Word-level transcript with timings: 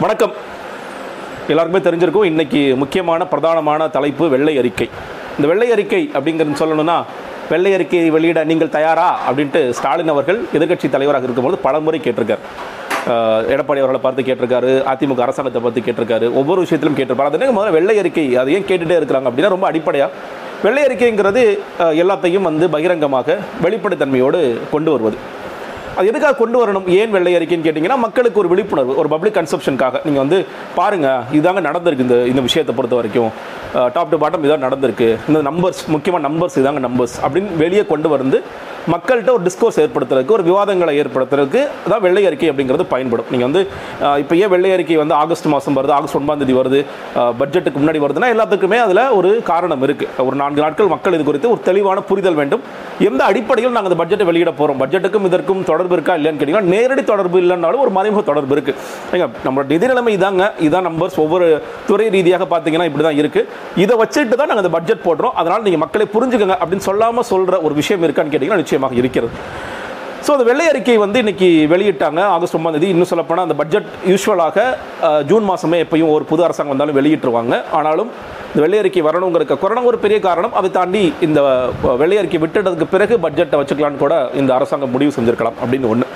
வணக்கம். 0.00 0.32
எல்லாருக்குமே 1.50 1.80
தெரிஞ்சிருக்கும் 1.84 2.26
இன்றைக்கி 2.30 2.60
முக்கியமான 2.80 3.26
பிரதானமான 3.30 3.86
தலைப்பு 3.94 4.24
வெள்ளை 4.32 4.54
அறிக்கை. 4.60 4.86
இந்த 5.36 5.46
வெள்ளை 5.50 5.68
அறிக்கை 5.74 6.00
அப்படிங்கிறது 6.16 6.58
சொல்லணும்னா 6.62 6.96
வெள்ளை 7.52 7.70
அறிக்கையை 7.76 8.08
வெளியிட 8.16 8.40
நீங்கள் 8.50 8.72
தயாரா 8.74 9.06
அப்படின்ட்டு 9.28 9.60
ஸ்டாலின் 9.78 10.12
அவர்கள் 10.14 10.40
எதிர்க்கட்சி 10.56 10.88
தலைவராக 10.96 11.26
இருக்கும்போது 11.28 11.58
பலமுறை 11.66 12.00
கேட்டிருக்கார். 12.06 12.42
எடப்பாடி 13.54 13.82
அவர்களை 13.82 14.00
பார்த்து 14.06 14.26
கேட்டிருக்காரு 14.28 14.72
அதிமுக 14.92 15.24
அரசாங்கத்தை 15.26 15.62
பார்த்து 15.66 15.86
கேட்டிருக்காரு 15.86 16.28
ஒவ்வொரு 16.40 16.60
விஷயத்திலும் 16.64 16.98
கேட்டிருப்பாரு. 16.98 17.30
அது 17.32 17.56
முதல்ல 17.60 17.76
வெள்ளை 17.78 17.96
அறிக்கை 18.02 18.26
அதை 18.42 18.54
ஏன் 18.58 18.68
கேட்டுகிட்டே 18.72 18.98
இருக்கிறாங்க 19.00 19.30
அப்படின்னா 19.30 19.54
ரொம்ப 19.56 19.68
அடிப்படையாக 19.70 20.12
வெள்ளை 20.66 20.84
அறிக்கைங்கிறது 20.88 21.44
எல்லாத்தையும் 22.02 22.48
வந்து 22.50 22.68
பகிரங்கமாக 22.76 23.38
வெளிப்படைத்தன்மையோடு 23.64 24.42
கொண்டு 24.74 24.92
வருவது. 24.96 25.18
அது 25.96 26.08
எதுக்காக 26.08 26.36
கொண்டு 26.36 26.56
வரணும்? 26.62 26.86
ஏன் 26.96 27.10
வெள்ளை 27.10 27.32
அறிக்கைன்னு 27.36 27.66
கேட்டிங்கன்னா 27.66 27.98
மக்களுக்கு 27.98 28.40
ஒரு 28.42 28.48
விழிப்புணர்வு 28.48 28.96
ஒரு 28.96 29.08
பப்ளிக் 29.08 29.36
கன்செப்ஷனுக்காக 29.38 30.00
நீங்கள் 30.04 30.22
வந்து 30.24 30.38
பாருங்க 30.74 31.08
இதுதாங்க 31.32 31.62
நடந்திருக்கு 31.68 32.06
இந்த 32.06 32.18
இந்த 32.32 32.40
விஷயத்தை 32.40 32.74
பொறுத்த 32.74 32.96
வரைக்கும் 32.96 33.30
டாப் 33.94 34.12
டு 34.12 34.18
பாட்டம் 34.22 34.44
இதான் 34.46 34.64
நடந்திருக்கு. 34.66 35.08
இந்த 35.28 35.40
நம்பர்ஸ் 35.50 35.80
முக்கியமாக 35.94 36.22
நம்பர்ஸ் 36.28 36.56
இதாங்க 36.60 36.80
நம்பர்ஸ் 36.88 37.16
அப்படின்னு 37.24 37.60
வெளியே 37.62 37.84
கொண்டு 37.92 38.08
வந்து 38.14 38.38
மக்கள்கிட்ட 38.92 39.30
ஒரு 39.36 39.42
டிஸ்கோர்ஸ் 39.46 39.78
ஏற்படுத்துறதுக்கு 39.82 40.34
ஒரு 40.36 40.44
விவாதங்களை 40.48 40.92
ஏற்படுத்துறதுக்கு 41.02 41.60
தான் 41.92 42.02
வெள்ளை 42.04 42.22
அறிக்கை 42.28 42.48
அப்படிங்கிறது 42.50 42.84
பயன்படும். 42.92 43.28
நீங்கள் 43.32 43.48
வந்து 43.48 43.62
இப்போ 44.22 44.34
ஏன் 44.42 44.50
வெள்ளை 44.52 44.70
அறிக்கை 44.74 44.98
வந்து 45.00 45.14
ஆகஸ்ட் 45.22 45.48
மாதம் 45.54 45.76
வருது 45.78 45.94
ஆகஸ்ட் 45.96 46.18
ஒன்பதாம் 46.18 46.42
தேதி 46.42 46.54
வருது 46.60 46.80
பட்ஜெட்டுக்கு 47.40 47.80
முன்னாடி 47.82 48.00
வருதுன்னா 48.04 48.28
எல்லாத்துக்குமே 48.34 48.78
அதில் 48.84 49.02
ஒரு 49.18 49.30
காரணம் 49.50 49.82
இருக்குது 49.86 50.26
ஒரு 50.26 50.38
நான்கு 50.42 50.62
நாட்கள் 50.64 50.92
மக்கள் 50.94 51.16
இது 51.18 51.26
குறித்து 51.30 51.50
ஒரு 51.54 51.60
தெளிவான 51.68 52.04
புரிதல் 52.10 52.38
வேண்டும். 52.40 52.62
எந்த 53.08 53.22
அடிப்படையில் 53.30 53.76
நாங்கள் 53.76 53.92
அந்த 53.92 54.00
பட்ஜெட்டை 54.02 54.28
வெளியிட 54.30 54.52
போகிறோம் 54.60 54.80
பட்ஜெட்டுக்கும் 54.84 55.26
இதற்கும் 55.30 55.64
தொடர்பு 55.72 55.96
இருக்கா 55.98 56.16
இல்லையான்னு 56.20 56.40
கேட்டிங்கன்னா 56.42 56.72
நேரடி 56.76 57.04
தொடர்பு 57.12 57.40
இல்லைன்னாலும் 57.44 57.84
ஒரு 57.86 57.92
மறைமுக 57.98 58.24
தொடர்பு 58.30 58.54
இருக்குது 58.58 58.78
ஏங்க 59.14 59.28
நம்மளோட 59.46 59.68
நிதி 59.74 59.88
நிலைமை 59.92 60.14
இதாங்க. 60.18 60.44
இதான் 60.68 60.88
நம்பர்ஸ் 60.90 61.18
ஒவ்வொரு 61.24 61.48
துறை 61.90 62.08
ரீதியாக 62.16 62.46
பார்த்தீங்கன்னா 62.54 62.88
இப்படி 62.90 63.06
தான் 63.08 63.20
இருக்குது 63.24 63.64
இதை 63.84 63.94
வச்சுட்டு 64.02 64.36
தான் 64.40 64.50
நாங்கள் 64.50 64.64
அந்த 64.64 64.74
பட்ஜெட் 64.76 65.06
போடுறோம். 65.08 65.34
அதனால் 65.40 65.64
நீங்கள் 65.68 65.82
மக்களை 65.84 66.06
புரிஞ்சுக்கங்க 66.14 66.56
அப்படின்னு 66.62 66.88
சொல்லாமல் 66.90 67.28
சொல்கிற 67.32 67.58
ஒரு 67.68 67.74
விஷயம் 67.80 68.04
இருக்கான்னு 68.08 68.32
கேட்டிங்கன்னா 68.34 68.62
நிச்சயமாக 68.64 69.00
இருக்கிறது. 69.02 69.34
ஸோ 70.26 70.32
அந்த 70.34 70.44
வெள்ளை 70.48 70.64
அறிக்கை 70.70 70.94
வந்து 71.02 71.18
இன்னைக்கு 71.22 71.48
வெளியிட்டாங்க. 71.72 72.20
ஆகஸ்ட் 72.36 72.56
ஒன்றாம் 72.58 72.76
தேதி. 72.76 72.88
இன்னும் 72.94 73.10
சொல்லப்போனால் 73.10 73.46
அந்த 73.46 73.56
பட்ஜெட் 73.60 73.90
யூஸ்வலாக 74.12 74.64
ஜூன் 75.30 75.44
மாதமே 75.50 75.78
எப்பயும் 75.84 76.10
ஒரு 76.14 76.24
புது 76.30 76.42
அரசாங்கம் 76.46 76.74
வந்தாலும் 76.74 76.98
வெளியிட்டுருவாங்க. 76.98 77.54
ஆனாலும் 77.78 78.10
இந்த 78.48 78.60
வெள்ளை 78.64 78.78
அறிக்கை 78.82 79.02
வரணுங்கிற 79.08 79.56
கொரோனா 79.62 79.82
ஒரு 79.90 80.00
பெரிய 80.04 80.18
காரணம். 80.26 80.56
அதை 80.60 80.70
தாண்டி 80.78 81.04
இந்த 81.26 81.40
வெள்ளை 82.02 82.18
அறிக்கை 82.22 82.40
விட்டுட்டதுக்கு 82.44 82.88
பிறகு 82.94 83.16
பட்ஜெட்டை 83.26 83.60
வச்சுக்கலான்னு 83.60 84.02
கூட 84.04 84.16
இந்த 84.42 84.52
அரசாங்கம் 84.58 84.94
முடிவு 84.96 85.14
செஞ்சுருக்கலாம் 85.18 85.58
அப்படின்னு 85.62 85.90
ஒன்று 85.94 86.08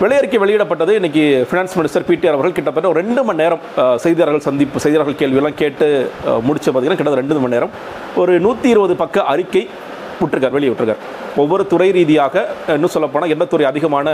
விலையறிக்கை 0.00 0.38
வெளியிடப்பட்டது. 0.40 0.92
இன்னைக்கு 0.94 1.22
ஃபினான்ஸ் 1.48 1.74
மினிஸ்டர் 1.78 2.06
பிடிஆர் 2.08 2.36
அவர்கள் 2.36 2.56
கிட்டத்தட்ட 2.56 2.88
ஒரு 2.88 3.00
ரெண்டு 3.00 3.20
மணி 3.24 3.38
நேரம் 3.38 3.62
செய்தியாளர்கள் 4.00 4.46
சந்திப்பு 4.46 4.80
செய்தியாளர்கள் 4.80 5.20
கேள்வியெல்லாம் 5.20 5.56
கேட்டு 5.56 5.86
அஹ், 6.24 6.42
முடிச்ச 6.46 6.66
பார்த்தீங்கன்னா 6.66 6.98
கிட்டத்தட்ட 6.98 7.22
ரெண்டு 7.22 7.36
மணி 7.36 7.56
நேரம் 7.56 7.72
ஒரு 8.16 8.32
நூற்றி 8.40 8.68
இருபது 8.70 8.96
பக்க 8.96 9.24
அறிக்கை 9.32 9.62
விட்டுருக்கார் 10.20 10.54
வெளியிட்டிருக்கார். 10.56 11.00
ஒவ்வொரு 11.36 11.64
துறை 11.66 11.88
ரீதியாக 11.90 12.34
இன்னும் 12.74 12.94
சொல்லப்போனால் 12.94 13.30
எந்த 13.30 13.46
துறை 13.46 13.64
அதிகமான 13.66 14.06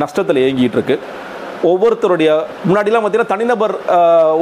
நஷ்டத்தில் 0.00 0.40
இயங்கிட்டு 0.42 0.78
இருக்கு. 0.78 0.96
ஒவ்வொருத்தருடைய 1.70 2.30
முன்னாடிலாம் 2.66 3.02
பார்த்தீங்கன்னா 3.02 3.32
தனிநபர் 3.34 3.74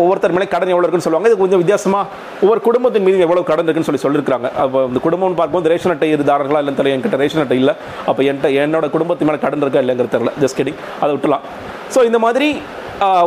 ஒவ்வொருத்தர் 0.01 0.35
மேலே 0.37 0.49
கடன் 0.55 0.73
எவ்வளோ 0.75 0.85
இருக்குன்னு 0.85 1.07
சொல்லுவாங்க. 1.07 1.31
இது 1.31 1.43
கொஞ்சம் 1.43 1.63
வித்தியாசமாக 1.63 2.05
ஒவ்வொரு 2.45 2.61
குடும்பத்தின் 2.69 3.07
மீது 3.07 3.25
எவ்வளோ 3.29 3.45
கடன் 3.51 3.67
இருக்குன்னு 3.67 3.91
சொல்லி 3.91 4.05
சொல்லியிருக்காங்க 4.07 4.51
அப்போ 4.65 4.81
இந்த 4.91 5.03
குடும்பம்னு 5.07 5.39
பார்க்கும்போது 5.41 5.73
ரேஷன் 5.75 5.95
அட்டை 5.95 6.11
இருதாரர்களா 6.17 6.61
இல்லைன்னு 6.63 6.81
தெரியல 6.83 6.97
என்கிட்ட 6.99 7.23
ரேஷன் 7.25 7.45
அட்டை 7.45 7.59
இல்லை. 7.63 7.75
அப்போ 8.11 8.21
என்கிட்ட 8.31 8.51
என்னோட 8.67 8.89
குடும்பத்து 8.97 9.29
மேலே 9.31 9.41
கடன் 9.47 9.65
இருக்கா 9.67 9.83
இல்லைங்கிறது 9.85 10.15
தெரியல. 10.17 10.35
ஜஸ்ட் 10.45 10.61
கிடிங் 10.61 10.79
அதை 11.03 11.11
விட்டுலாம். 11.17 11.47
ஸோ 11.95 12.03
இந்த 12.11 12.21
மாதிரி 12.27 12.51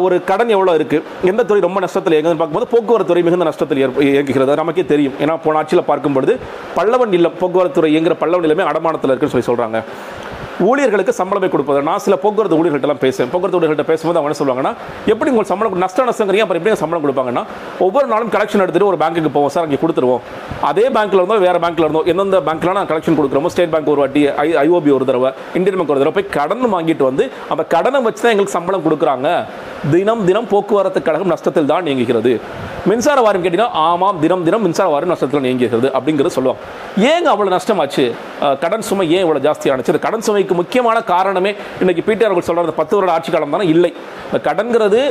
ஒரு 0.05 0.15
கடன் 0.29 0.51
எவ்வளோ 0.55 0.73
இருக்குது 0.79 1.05
எந்த 1.29 1.41
துறை 1.49 1.61
ரொம்ப 1.65 1.79
நஷ்டத்தில் 1.83 2.15
இயங்குதுன்னு 2.15 2.41
பார்க்கும்போது 2.41 2.69
போக்குவரத்து 2.73 3.11
துறை 3.11 3.21
மிகுந்த 3.27 3.45
நஷ்டத்தில் 3.49 3.79
இயங்குகிறது. 4.07 4.57
நமக்கே 4.61 4.83
தெரியும். 4.91 5.15
ஏன்னா 5.23 5.35
போன 5.45 5.57
ஆட்சியில் 5.61 5.87
பார்க்கும்பொழுது 5.87 6.33
பல்லவன் 6.77 7.15
இல்லம் 7.17 7.37
போக்குவரத்து 7.41 7.77
துறை 7.77 7.89
இயங்குற 7.93 8.15
பல்லவன் 8.23 8.45
நிலமே 8.47 8.65
அடமானத்தில் 8.71 9.11
இருக்குன்னு 9.11 9.35
சொல்லி 9.35 9.49
சொல்கிறாங்க 9.49 9.79
ஊழியர்களுக்கு 10.69 11.13
சம்பளமே 11.19 11.47
கொடுப்பது. 11.53 11.79
நான் 11.89 12.01
சில 12.05 12.15
போக்குவரத்து 12.23 12.57
ஊழியர்கள்ட்டலாம் 12.59 13.01
பேசுவேன். 13.03 13.29
போக்குவரத்து 13.31 13.59
ஊழியர்கள்ட்ட 13.59 13.85
பேசும்போது 13.91 14.19
அவங்க 14.19 14.29
என்ன 14.29 14.39
சொல்லுவாங்கன்னா 14.41 14.73
எப்படி 15.13 15.29
உங்களுக்கு 15.31 15.51
சம்பளம் 15.53 15.83
நஷ்ட 15.85 16.05
நஷ்டங்கிறீங்க 16.09 16.45
அப்புறம் 16.45 16.61
எப்படி 16.61 16.81
சம்பளம் 16.83 17.03
கொடுப்பாங்கன்னா 17.05 17.43
ஒவ்வொரு 17.85 18.07
நாளும் 18.13 18.31
கலெக்ஷன் 18.35 18.63
எடுத்துகிட்டு 18.65 18.91
ஒரு 18.91 18.99
பேங்க்குக்கு 19.03 19.31
போவோம். 19.37 19.53
சார் 19.55 19.65
அங்கே 19.67 19.79
கொடுத்துருவோம். 19.83 20.21
அதே 20.69 20.85
பேங்க்கில் 20.97 21.21
இருந்தோ 21.21 21.39
வேறு 21.45 21.61
பேங்க்கில் 21.65 21.87
இருந்தோ 21.87 22.03
எந்தெந்த 22.13 22.41
பேங்க்கில் 22.49 22.77
நான் 22.79 22.89
கலெக்ஷன் 22.91 23.19
கொடுக்குறோமோ 23.19 23.51
ஸ்டேட் 23.55 23.73
பேங்க் 23.75 23.91
ஒரு 23.95 24.03
வாட்டி 24.03 24.23
ஐ 24.45 24.47
ஐஓபி 24.65 24.93
ஒரு 24.97 25.07
தடவை 25.11 25.31
இந்தியன் 25.59 25.79
பேங்க் 25.79 25.93
ஒரு 25.95 26.01
தடவை 26.03 26.15
போய் 26.19 26.29
கடன் 26.37 26.71
வாங்கிட்டு 26.75 27.05
வந்து 27.09 27.25
அந்த 27.55 27.65
கடனை 27.75 28.01
வச்சு 28.07 28.23
தான் 28.23 28.33
எங்களுக்கு 28.35 28.57
சம்பளம் 28.59 28.85
கொடுக்குறாங்க. 28.87 29.29
தினம் 29.95 30.23
தினம் 30.29 30.51
போக்குவரத்து 30.53 30.99
கழகம் 31.09 31.33
நஷ்டத்தில் 31.33 31.71
தான் 31.73 31.87
இயங்குகிறது 31.89 32.33
மின்சார 32.89 33.19
வாரியம் 33.25 33.43
கேட்டீங்கன்னா 33.43 33.81
ஆமாம் 33.89 34.17
தினம் 34.23 34.41
தினம் 34.47 34.63
மின்சார 34.65 34.87
வாரியம் 34.93 35.11
நஷ்டத்தில் 35.13 35.45
இயங்குகிறது 35.49 35.89
அப்படிங்கிறது 35.97 36.35
சொல்லுவாங்க. 36.37 36.61
ஏங்க 37.11 37.27
அவ்வளோ 37.33 37.51
நஷ்டமாச்சு? 37.55 38.03
கடன் 38.63 38.83
சுமை 38.87 39.05
ஏன் 39.15 39.23
இவ்வளோ 39.25 39.41
ஜாஸ்தியானுச்சு 39.45 39.91
இந்த 39.93 40.01
கடன் 40.05 40.25
சுமைக்கு 40.27 40.55
முக்கியமான 40.61 40.97
காரணமே 41.13 41.51
இன்றைக்கி 41.83 42.03
பிடிஆர் 42.07 42.29
அவர்கள் 42.31 42.47
சொல்கிற 42.49 42.75
பத்து 42.81 42.95
வருட 42.97 43.11
ஆட்சி 43.15 43.31
காலம் 43.35 43.55
தானே 43.55 43.67
இல்லை. 43.75 43.91
இந்த 44.27 44.39
கடன்கிறது 44.49 45.01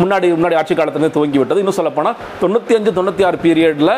முன்னாடி 0.00 0.28
முன்னாடி 0.36 0.56
ஆட்சி 0.60 0.74
காலத்துலேருந்து 0.74 1.16
துவங்கி 1.16 1.38
விட்டது 1.42 1.62
இன்னும் 1.64 1.78
சொல்லப்போனால் 1.80 2.16
தொண்ணூற்றி 2.42 2.76
அஞ்சு 2.78 2.92
தொண்ணூற்றி 2.98 3.24
ஆறு 3.28 3.38
பீரியடில் 3.44 3.94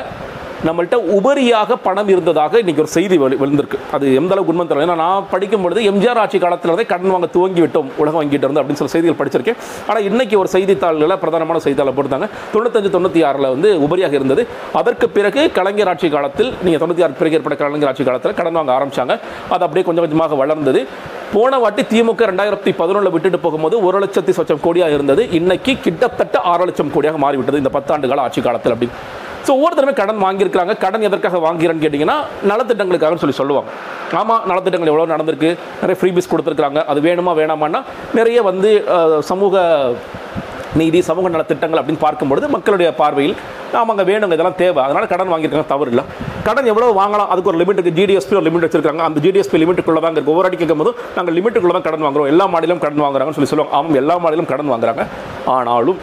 நம்மள்கிட்ட 0.66 0.96
உபரியாக 1.16 1.72
பணம் 1.84 2.08
இருந்ததாக 2.12 2.60
இன்றைக்கி 2.62 2.82
ஒரு 2.84 2.90
செய்தி 2.94 3.16
வெளி 3.22 3.36
விழுந்திருக்கு 3.42 3.78
அது 3.96 4.06
எந்த 4.20 4.32
அளவுக்கு 4.34 4.52
உண்மை 4.52 4.64
தெரியல. 4.70 4.86
ஏன்னா 4.86 4.96
நான் 5.02 5.26
படிக்கும் 5.32 5.64
பொழுது 5.64 5.80
எம்ஜிஆர் 5.90 6.20
ஆட்சி 6.22 6.38
காலத்தில் 6.44 6.70
இருந்தே 6.70 6.86
கடன் 6.92 7.12
வாங்க 7.14 7.28
துவங்கி 7.36 7.60
விட்டோம் 7.64 7.90
உலகம் 8.00 8.18
வாங்கிட்டு 8.20 8.46
இருந்து 8.46 8.60
அப்படின்னு 8.62 8.80
சொல்லி 8.80 8.94
செய்திகள் 8.94 9.18
படிச்சிருக்கேன். 9.20 9.58
ஆனால் 9.88 10.06
இன்றைக்கி 10.08 10.36
ஒரு 10.42 10.50
செய்தித்தாள்களை 10.54 11.16
பிரதானமான 11.24 11.60
செய்தித்தாளை 11.66 11.92
போட்டாங்க 11.98 12.28
தொண்ணூத்தஞ்சு 12.54 12.90
தொண்ணூற்றி 12.96 13.22
ஆறில் 13.28 13.48
வந்து 13.54 13.70
உபரியாக 13.86 14.18
இருந்தது. 14.20 14.44
அதற்கு 14.80 15.08
பிறகு 15.18 15.44
கலைஞர் 15.58 15.90
ஆட்சி 15.92 16.10
காலத்தில் 16.16 16.50
நீங்கள் 16.64 16.82
தொண்ணூற்றி 16.84 17.06
ஆறு 17.08 17.16
பிறகு 17.20 17.38
ஏற்பட்ட 17.38 17.58
கலைஞர் 17.62 17.90
ஆட்சி 17.92 18.06
காலத்தில் 18.10 18.36
கடன் 18.40 18.58
வாங்க 18.60 18.74
ஆரம்பிச்சாங்க. 18.78 19.16
அது 19.54 19.64
அப்படியே 19.68 19.86
கொஞ்சம் 19.90 20.06
கொஞ்சமாக 20.06 20.40
வளர்ந்தது. 20.42 20.82
போன 21.34 21.54
வாட்டி 21.62 21.82
திமுக 21.92 22.26
ரெண்டாயிரத்தி 22.32 22.70
பதினொன்றில் 22.82 23.14
விட்டுட்டு 23.14 23.40
போகும்போது 23.46 23.76
ஒரு 23.86 23.98
லட்சத்தி 24.04 24.34
சொச்சம் 24.40 24.64
கோடியாக 24.66 24.98
இருந்தது. 24.98 25.24
இன்னைக்கு 25.40 25.74
கிட்டத்தட்ட 25.86 26.38
ஆறு 26.52 26.66
லட்சம் 26.70 26.92
கோடியாக 26.96 27.18
மாறிவிட்டது 27.26 27.62
இந்த 27.64 27.72
பத்தாண்டு 27.78 28.12
கால 28.12 28.26
ஆட்சி 28.26 28.42
காலத்தில் 28.48 28.74
அப்படின்னு. 28.76 29.17
ஸோ 29.48 29.52
ஒவ்வொருத்தருமே 29.58 29.92
கடன் 29.98 30.24
வாங்கியிருக்கிறாங்க. 30.24 30.72
கடன் 30.84 31.04
எதற்காக 31.08 31.38
வாங்கிறேன்னு 31.44 31.82
கேட்டிங்கன்னா 31.84 32.16
நலத்திட்டங்களுக்காக 32.50 33.18
சொல்லி 33.22 33.36
சொல்லுவாங்க. 33.40 33.70
ஆமாம் 34.20 34.42
நலத்திட்டங்கள் 34.50 34.90
எவ்வளோ 34.92 35.06
நடந்திருக்கு? 35.12 35.50
நிறைய 35.82 35.96
ஃப்ரீபீஸ் 36.00 36.30
கொடுத்துருக்காங்க 36.32 36.80
அது 36.92 37.00
வேணுமா 37.06 37.32
வேணாமான்னா 37.40 37.80
நிறைய 38.18 38.38
வந்து 38.50 38.70
சமூக 39.30 39.62
நீதி 40.80 40.98
சமூக 41.08 41.28
நல 41.34 41.44
திட்டங்கள் 41.50 41.80
அப்படின்னு 41.80 42.02
பார்க்கும்பொழுது 42.04 42.46
மக்களுடைய 42.54 42.88
பார்வையில் 42.98 43.36
ஆமாங்க 43.78 44.02
வேணுங்க 44.10 44.36
இதெல்லாம் 44.36 44.58
தேவை. 44.60 44.80
அதனால் 44.86 45.08
கடன் 45.12 45.30
வாங்கியிருக்காங்க. 45.32 45.70
தவறு 45.72 45.90
இல்லை. 45.92 46.04
கடன் 46.46 46.68
எவ்வளோ 46.72 46.86
வாங்கலாம் 47.00 47.30
அதுக்கு 47.32 47.50
ஒரு 47.52 47.58
லிமிட் 47.60 47.78
இருக்குது 47.78 47.98
ஜிடிஎஸ்பி 47.98 48.36
ஒரு 48.38 48.46
லிமிட் 48.48 48.64
வச்சிருக்காங்க. 48.66 49.02
அந்த 49.08 49.18
ஜிடிஎஸ்பி 49.24 49.58
லிமிட்டுக்குள்ள 49.62 50.00
தான் 50.04 50.14
இருக்குது 50.14 50.34
ஒவ்வொரு 50.34 50.48
அடி 50.48 50.58
கேட்கும்போது 50.60 50.92
நாங்கள் 51.16 51.36
லிமிட்டுக்குள்ள 51.38 51.74
தான் 51.76 51.86
கடன் 51.88 52.06
வாங்குறோம். 52.06 52.30
எல்லா 52.32 52.46
மாநிலம் 52.54 52.82
கடன் 52.84 53.04
வாங்குறாங்கன்னு 53.06 53.38
சொல்லி 53.38 53.52
சொல்லுவாங்க. 53.52 53.74
ஆமாம் 53.78 53.98
எல்லா 54.02 54.16
மாநிலம் 54.26 54.50
கடன் 54.52 54.72
வாங்குறாங்க. 54.74 55.04
ஆனாலும் 55.56 55.98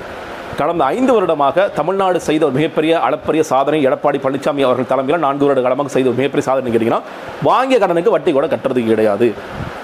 கடந்த 0.59 0.83
ஐந்து 0.93 1.11
வருடமாக 1.15 1.63
தமிழ்நாடு 1.77 2.17
செய்த 2.27 2.43
ஒரு 2.47 2.55
மிகப்பெரிய 2.57 2.91
அளப்பரிய 3.05 3.41
சாதனை 3.49 3.79
எடப்பாடி 3.87 4.17
பழனிசாமி 4.25 4.61
அவர்கள் 4.67 4.89
தலைமையில் 4.91 5.23
நான்கு 5.25 5.45
வருட 5.47 5.61
காலமாக 5.65 5.91
செய்த 5.95 6.07
ஒரு 6.11 6.19
மிகப்பெரிய 6.19 6.45
சாதனை 6.47 6.71
கேட்டிங்கன்னா 6.73 7.01
வாங்கிய 7.49 7.77
கடனுக்கு 7.83 8.13
வட்டி 8.15 8.31
கூட 8.37 8.47
கட்டுறது 8.53 8.83
கிடையாது. 8.91 9.27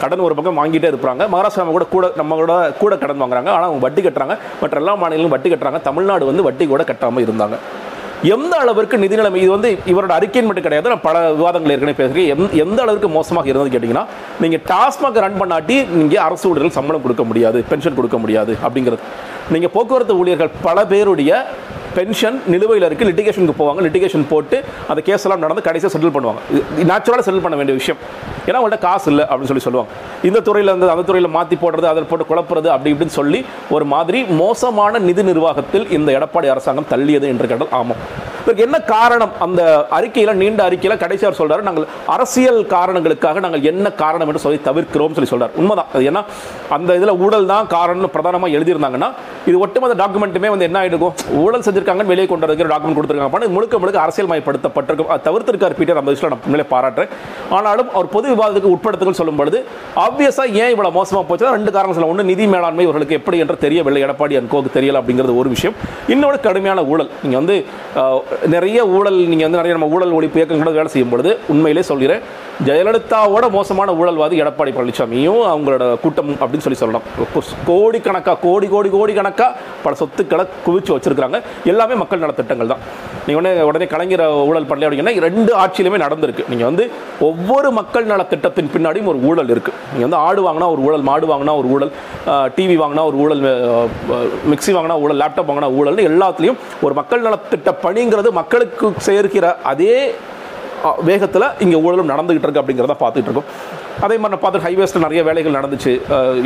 கடன் 0.02 0.26
ஒரு 0.28 0.36
பக்கம் 0.38 0.60
வாங்கிட்டே 0.62 0.90
இருப்பாங்க. 0.92 1.24
மகாராஷ்டிரா 1.34 1.74
கூட 1.78 1.86
கூட 1.96 2.06
நம்ம 2.20 2.38
கூட 2.42 2.54
கூட 2.84 2.94
கடன் 3.04 3.22
வாங்குறாங்க. 3.24 3.50
ஆனால் 3.56 3.70
அவங்க 3.70 3.84
வட்டி 3.88 4.04
கட்டுறாங்க. 4.08 4.38
மற்ற 4.62 4.82
எல்லா 4.82 4.96
மாநிலங்களும் 5.02 5.36
வட்டி 5.36 5.52
கட்டுறாங்க. 5.54 5.82
தமிழ்நாடு 5.90 6.30
வந்து 6.32 6.46
வட்டி 6.50 6.68
கூட 6.74 6.84
கட்டாமல் 6.92 7.26
இருந்தாங்க. 7.28 7.58
எந்த 8.30 8.58
அளவிற்கு 8.58 8.98
நிதி 8.98 9.16
நிலைமை 9.16 9.40
இது 9.42 9.52
வந்து 9.52 9.70
இவரோட 9.86 10.12
அறிக்கையின் 10.12 10.48
மட்டும் 10.48 10.64
கிடையாது 10.64 10.90
நான் 10.90 11.02
பல 11.02 11.32
விவாதங்கள் 11.32 11.72
ஏற்கனவே 11.72 11.98
பேசுகிறேன் 11.98 12.28
எந்த 12.34 12.50
எந்த 12.56 12.82
அளவுக்கு 12.82 13.10
மோசமாக 13.10 13.50
இருந்தது 13.50 13.72
கேட்டிங்கன்னா 13.74 14.04
நீங்கள் 14.40 14.62
டாஸ்மாக் 14.70 15.20
ரன் 15.24 15.40
பண்ணாட்டி 15.42 15.78
நீங்கள் 15.90 16.24
அரசு 16.24 16.46
ஊழியர்கள் 16.50 16.78
சம்பளம் 16.78 17.02
கொடுக்க 17.02 17.24
முடியாது 17.24 17.66
பென்ஷன் 17.70 17.96
கொடுக்க 17.96 18.18
முடியாது 18.18 18.58
அப்படிங்கிறது. 18.66 19.02
நீங்கள் 19.52 19.74
போக்குவரத்து 19.74 20.18
ஊழியர்கள் 20.18 20.52
பல 20.62 20.86
பேருடைய 20.86 21.32
பென்ஷன் 21.98 22.38
நிலுவையில் 22.54 22.86
இருக்குது 22.88 23.10
லிட்டிகேஷனுக்கு 23.10 23.56
போவாங்க 23.62 23.82
லிட்டிகேஷன் 23.88 24.26
போட்டு 24.34 24.58
அந்த 24.92 25.02
கேஸ் 25.08 25.26
எல்லாம் 25.28 25.44
நடந்து 25.46 25.64
கடைசியாக 25.68 25.92
செட்டில் 25.94 26.14
பண்ணுவாங்க. 26.18 26.42
நேச்சுரலாக 26.90 27.24
செட்டில் 27.28 27.46
பண்ண 27.46 27.58
வேண்டிய 27.62 27.76
விஷயம். 27.82 28.00
ஏன்னா 28.48 28.58
அவங்கள்ட்ட 28.60 28.80
காசு 28.88 29.08
இல்லை 29.12 29.24
அப்படின்னு 29.30 29.52
சொல்லி 29.52 29.66
சொல்லுவாங்க. 29.68 29.92
இந்த 30.30 30.40
துறையில் 30.48 30.72
இருந்து 30.74 30.92
அந்த 30.94 31.06
துறையில் 31.10 31.34
மாற்றி 31.38 31.58
போடுறது 31.64 31.88
அதில் 31.92 32.10
போட்டு 32.12 32.28
குழப்புறது 32.32 32.70
அப்படி 32.76 32.92
இப்படின்னு 32.94 33.18
சொல்லி 33.20 33.42
ஒரு 33.78 33.88
மாதிரி 33.94 34.22
மோசமான 34.44 35.00
நிதி 35.08 35.26
நிர்வாகத்தில் 35.32 35.88
இந்த 35.98 36.12
எடப்பாடி 36.20 36.50
அரசாங்கம் 36.56 36.92
தள்ளியது 36.94 37.28
என்று 37.34 37.50
கேட்டால் 37.52 37.74
ஆமாம். 37.82 38.02
இதற்கு 38.44 38.66
என்ன 38.68 38.78
காரணம்? 38.94 39.34
அந்த 39.46 39.62
அறிக்கையில் 39.98 40.40
நீண்ட 40.42 40.62
அறிக்கையில் 40.68 41.02
கடைசியார் 41.04 41.38
சொல்றாரு 41.40 41.64
நாங்கள் 41.68 41.88
அரசியல் 42.16 42.60
காரணங்களுக்காக 42.76 43.40
நாங்கள் 43.46 43.66
என்ன 43.72 43.92
காரணம் 44.04 44.30
என்று 44.32 44.44
சொல்லி 44.46 44.60
தவிர்க்கிறோம் 44.70 45.16
சொல்லி 45.18 45.32
சொல்றாரு. 45.34 45.54
உண்மைதான். 45.62 45.90
அது 45.94 46.04
ஏன்னா 46.12 46.24
அந்த 46.78 46.98
இதில் 47.00 47.14
ஊழல் 47.26 47.50
தான் 47.54 47.70
காரணம்னு 47.76 48.12
பிரதானமாக 48.16 48.56
எழுதியிருந்தாங்கன்னா 48.58 49.10
இது 49.50 49.58
ஒட்டுமொத்த 49.66 49.98
டாக்குமெண்ட்டுமே 50.04 50.52
வந்து 50.54 50.68
என்ன 50.70 50.80
ஆயிடுக்கும் 50.82 51.16
ஊழல் 51.44 51.66
செஞ்சிருக்காங்கன்னு 51.68 52.12
வெளியே 52.14 52.28
கொண்டு 52.32 52.46
வரதுக்கு 52.46 52.72
டாக்குமெண்ட் 52.74 53.00
கொடுத்துருக்காங்க. 53.00 53.32
அப்ப 53.32 53.50
முழுக்க 53.58 53.80
முழுக்க 53.84 54.00
அரசியல் 54.06 54.32
மயப்படுத்தப்பட்டிருக்கும் 54.32 55.12
தவிர்த்திருக்கார் 55.28 55.78
பீட்டர் 55.80 56.02
அந்த 56.02 56.14
விஷயம் 56.16 56.34
நான் 56.34 56.46
உண்மையிலே 56.48 56.68
பாராட்டுறேன். 56.74 57.12
ஆனாலும் 57.58 57.90
அவர் 57.98 58.10
பொது 58.16 58.28
விவாதத்துக்கு 58.34 58.74
உட்படுத்துகள் 58.76 59.20
சொல்லும் 59.22 59.40
பொழுது 59.42 59.60
ஆப்வியஸாக 60.06 60.60
ஏன் 60.64 60.72
இவ்வளோ 60.76 60.92
மோசமாக 61.00 61.26
போச்சுன்னா 61.30 61.56
ரெண்டு 61.58 61.74
காரணம் 61.78 61.96
சொல்ல. 61.98 62.12
ஒன்று 62.14 62.30
நிதி 62.32 62.48
மேலாண்மை 62.54 62.86
இவர்களுக்கு 62.88 63.18
எப்படி 63.20 63.40
என்று 63.46 63.58
தெரியவில்லை. 63.66 64.02
எடப்பாடி 64.08 64.40
அன்கோக்கு 64.42 64.76
தெரியல 64.78 65.00
அப்படிங்கிறது 65.02 65.36
ஒரு 65.44 65.50
விஷயம். 65.56 65.76
இன்னொரு 66.16 66.40
கடுமையான 66.48 66.86
ஊழல். 66.92 67.12
நீங்கள் 67.24 67.42
வந்து 67.42 67.58
நிறைய 68.54 68.80
ஊழல் 68.98 69.20
நீங்கள் 69.32 69.48
வந்து 69.48 69.60
நிறைய 69.62 69.76
நம்ம 69.78 69.90
ஊழல் 69.96 70.16
ஒழிப்பு 70.18 70.40
இயக்கங்களோட 70.40 70.74
வேலை 70.80 70.92
செய்யும் 70.94 71.14
பொழுது 71.14 71.32
உண்மையிலே 71.54 71.84
சொல்கிறேன் 71.90 72.22
ஜெயலலிதாவோட 72.68 73.46
மோசமான 73.58 73.94
ஊழல்வாதி 74.02 74.42
எடப்பாடி 74.44 74.72
பழனிசாமியும் 74.78 75.42
அவங்களோட 75.52 75.86
கூட்டம் 76.04 76.32
அப்படின்னு 76.42 76.66
சொல்லி 76.66 76.80
சொல்லலாம் 76.82 77.08
கோடிக்கணக்காக 77.70 78.38
கோடி 78.48 78.68
கோடி 78.68 78.90
கோடி 78.90 79.14
கணக்காக 79.14 79.58
பல 79.84 79.96
சொத்துக்களை 80.02 80.46
குவிச்சு 80.66 80.94
வச்சுருக்கிறாங்க. 80.96 81.40
எல்லாமே 81.72 81.96
மக்கள் 82.04 82.24
நலத்திட்டங்கள் 82.26 82.72
தான். 82.74 82.84
நீங்கள் 83.26 83.40
உடனே 83.42 83.52
உடனே 83.70 83.86
கலைஞர் 83.94 84.24
ஊழல் 84.50 84.68
பண்ணல 84.70 84.88
அப்படிங்கன்னா 84.88 85.14
ரெண்டு 85.28 85.52
ஆட்சியிலுமே 85.64 85.98
நடந்திருக்கு. 86.06 86.44
நீங்கள் 86.52 86.70
வந்து 86.70 86.84
ஒவ்வொரு 87.30 87.70
மக்கள் 87.80 88.10
நலத்திட்டத்தின் 88.12 88.72
பின்னாடியும் 88.76 89.12
ஒரு 89.14 89.20
ஊழல் 89.30 89.52
இருக்குது 89.56 89.78
நீங்கள் 89.92 90.08
வந்து 90.08 90.22
ஆடு 90.28 90.42
வாங்கினா 90.48 90.70
ஒரு 90.76 90.84
ஊழல் 90.88 91.08
மாடு 91.10 91.28
வாங்கினா 91.32 91.56
ஒரு 91.62 91.70
ஊழல் 91.76 91.94
டிவி 92.58 92.78
வாங்கினா 92.84 93.06
ஒரு 93.12 93.20
ஊழல் 93.24 93.44
மிக்ஸி 94.54 94.74
வாங்கினா 94.78 94.98
ஊழல் 95.06 95.22
லேப்டாப் 95.24 95.50
வாங்கினா 95.52 95.72
ஊழல் 95.80 96.06
எல்லாத்துலேயும் 96.10 96.60
ஒரு 96.88 96.96
மக்கள் 97.00 97.26
நலத்திட்ட 97.28 97.74
பணிங்கிறது 97.86 98.32
மக்களுக்கு 98.42 98.88
சேர்க்கிற 99.10 99.48
அதே 99.72 99.96
வேகத்தில் 101.10 101.46
இங்கே 101.64 101.78
ஊழலும் 101.86 102.12
நடந்துகிட்டு 102.12 102.48
இருக்கு 102.48 102.62
அப்படிங்கிறத 102.62 102.96
பார்த்துட்டு 103.04 103.30
இருக்கோம். 103.30 103.50
அதே 104.06 104.16
மாதிரி 104.22 104.34
நான் 104.34 104.44
பார்த்து 104.44 104.64
ஹைவேஸில் 104.66 105.04
நிறைய 105.06 105.22
வேலைகள் 105.28 105.58
நடந்துச்சு. 105.58 105.92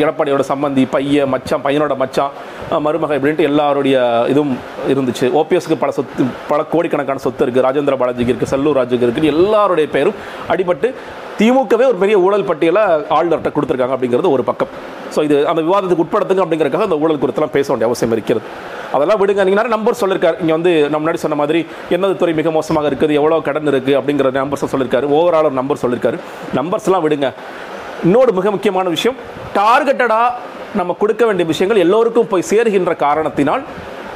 எடப்பாடியோட 0.04 0.44
சம்பந்தி 0.52 0.84
பையன் 0.96 1.30
மச்சான் 1.34 1.64
பையனோட 1.66 1.96
மச்சான் 2.04 2.32
மருமக 2.86 3.18
இப்படின்ட்டு 3.20 3.48
எல்லாருடைய 3.50 3.98
இதுவும் 4.34 4.54
இருந்துச்சு. 4.94 5.28
ஓபிஎஸ்க்கு 5.42 5.78
பல 5.84 5.92
சொத்து 5.98 6.26
பல 6.52 6.60
கோடிக்கணக்கான 6.74 7.24
சொத்து 7.26 7.46
இருக்குது 7.46 7.66
ராஜேந்திர 7.68 7.98
பாலாஜிக்கு 8.02 8.34
இருக்குது 8.34 8.54
செல்லூர் 8.54 8.80
ராஜுக்கு 8.82 9.08
இருக்குது 9.08 9.32
எல்லாருடைய 9.36 9.88
பேரும் 9.96 10.20
அடிபட்டு 10.54 10.90
திமுகவே 11.40 11.86
ஒரு 11.92 11.98
பெரிய 12.04 12.18
ஊழல் 12.26 12.50
பட்டியலை 12.50 12.84
ஆளுநர்கிட்ட 13.18 13.52
கொடுத்துருக்காங்க 13.56 13.96
அப்படிங்கிறது 13.96 14.30
ஒரு 14.36 14.44
பக்கம். 14.50 14.72
ஸோ 15.16 15.22
இது 15.28 15.36
அந்த 15.52 15.62
விவாதத்துக்கு 15.68 16.04
உட்படுத்துங்க 16.06 16.44
அப்படிங்கிறதுக்காக 16.46 16.88
அந்த 16.90 16.98
ஊழல் 17.04 17.22
குறித்தெல்லாம் 17.24 17.56
பேச 17.58 17.68
வேண்டிய 17.72 17.90
அவசியம் 17.90 18.16
இருக்கிறது. 18.18 18.46
அதெல்லாம் 18.96 19.20
விடுங்க. 19.22 19.42
நீங்கள் 19.48 19.62
நிறைய 19.62 19.74
நம்பர் 19.76 20.00
சொல்லியிருக்காரு 20.02 20.40
இங்கே 20.44 20.56
வந்து 20.58 20.74
நம்ம 20.90 21.02
முன்னாடி 21.04 21.22
சொன்ன 21.24 21.38
மாதிரி 21.42 21.62
என்னது 21.96 22.16
துறை 22.22 22.34
மிக 22.40 22.52
மோசமாக 22.58 22.90
இருக்குது 22.92 23.18
எவ்வளோ 23.20 23.40
கடன் 23.48 23.72
இருக்குது 23.74 23.98
அப்படிங்கிற 24.00 24.32
நம்பர்ஸை 24.42 24.70
சொல்லியிருக்காரு 24.74 25.08
ஓவரால் 25.18 25.50
ஒரு 25.50 25.60
நம்பர் 25.62 25.84
சொல்லியிருக்காரு 25.86 26.20
நம்பர்ஸ்லாம் 26.60 27.06
விடுங்க. 27.08 27.30
இன்னொரு 28.06 28.32
மிக 28.40 28.52
முக்கியமான 28.56 28.90
விஷயம் 28.98 29.18
டார்கெட்டடாக 29.60 30.54
நம்ம 30.80 30.96
கொடுக்க 31.02 31.24
வேண்டிய 31.28 31.46
விஷயங்கள் 31.52 31.84
எல்லோருக்கும் 31.84 32.32
போய் 32.32 32.50
சேருகின்ற 32.52 32.94
காரணத்தினால் 33.04 33.62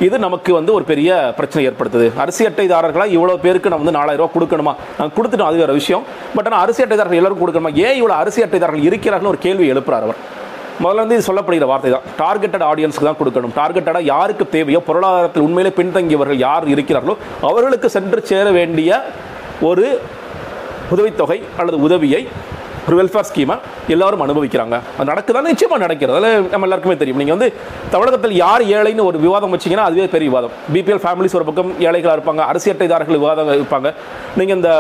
இது 0.08 0.18
நமக்கு 0.26 0.52
வந்து 0.58 0.72
ஒரு 0.78 0.86
பெரிய 0.90 1.10
பிரச்சனை 1.38 1.62
ஏற்படுத்துது. 1.70 2.06
அரிசி 2.24 2.44
அட்டைதாரர்களாக 2.50 3.16
இவ்வளோ 3.16 3.34
பேருக்கு 3.46 3.72
நம்ம 3.72 3.84
வந்து 3.84 3.98
நாலாயிரம் 3.98 4.24
ரூபா 4.24 4.36
கொடுக்கணுமா? 4.36 4.74
நாங்கள் 4.98 5.16
கொடுத்துட்டோம் 5.18 5.50
அது 5.52 5.62
வேறு 5.62 5.80
விஷயம். 5.80 6.04
பட் 6.36 6.48
ஆனால் 6.48 6.62
அரிசி 6.66 6.84
அட்டைதாரர்கள் 6.84 7.22
எல்லோரும் 7.22 7.42
கொடுக்கணுமா? 7.42 7.72
ஏன் 7.86 7.98
இவ்வளோ 8.02 8.16
அரிசி 8.24 8.44
அட்டைதாரர்கள் 8.46 8.88
இருக்கிறார்கள் 8.90 9.32
ஒரு 9.34 9.42
கேள்வி 9.46 9.68
எழுப்புறார் 9.74 10.06
அவர். 10.08 10.20
முதல்ல 10.84 11.04
வந்து 11.04 11.18
இது 11.18 11.28
சொல்லப்படுகிற 11.30 11.66
வார்த்தை 11.72 11.90
தான். 11.96 12.06
டார்கெட்டட் 12.22 12.66
ஆடியன்ஸ்க்கு 12.70 13.08
தான் 13.10 13.20
கொடுக்கணும். 13.22 13.54
டார்கெட்டடாக 13.60 14.10
யாருக்கு 14.14 14.46
தேவையோ 14.56 14.80
பொருளாதாரத்தில் 14.90 15.46
உண்மையிலே 15.48 15.72
பின்தங்கியவர்கள் 15.80 16.40
யார் 16.48 16.68
இருக்கிறார்களோ 16.76 17.16
அவர்களுக்கு 17.50 17.90
சென்று 17.98 18.22
சேர 18.32 18.46
வேண்டிய 18.60 19.02
ஒரு 19.70 19.86
உதவித்தொகை 20.96 21.40
அல்லது 21.62 21.80
உதவியை 21.88 22.22
ஒரு 22.90 22.98
வெல்ஃபேர் 23.00 23.28
ஸ்கீமை 23.30 23.56
எல்லாரும் 23.96 24.24
அனுபவிக்கிறாங்க. 24.26 24.76
அது 24.98 25.08
நடக்குதானே 25.12 25.52
நிச்சயமாக 25.54 25.82
நடக்கிறது. 25.86 26.18
அதில் 26.20 26.48
நம்ம 26.54 26.66
எல்லாருக்குமே 26.68 26.96
தெரியும். 27.02 27.20
நீங்கள் 27.22 27.38
வந்து 27.38 27.50
தமிழகத்தில் 27.96 28.36
யார் 28.44 28.64
ஏழைன்னு 28.78 29.08
ஒரு 29.10 29.18
விவாதம் 29.26 29.54
வச்சீங்கன்னா 29.56 29.88
அதுவே 29.90 30.08
பெரிய 30.16 30.30
விவாதம். 30.32 30.54
பிபிஎல் 30.76 31.04
ஃபேமிலிஸ் 31.04 31.36
ஒரு 31.40 31.46
பக்கம் 31.50 31.72
ஏழைகளாக 31.88 32.16
இருப்பாங்க. 32.20 32.44
அரிசி 32.52 32.72
அட்டைதாரர்கள் 32.74 33.20
விவாதம் 33.24 33.52
இருப்பாங்க. 33.60 33.90
நீங்கள் 34.40 34.58
இந்த 34.60 34.72